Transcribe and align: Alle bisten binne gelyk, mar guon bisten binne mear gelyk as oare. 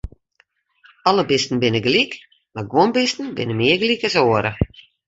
Alle 1.11 1.25
bisten 1.31 1.61
binne 1.65 1.81
gelyk, 1.87 2.11
mar 2.55 2.65
guon 2.73 2.91
bisten 2.99 3.27
binne 3.37 3.55
mear 3.61 3.77
gelyk 3.83 4.01
as 4.07 4.15
oare. 4.27 4.51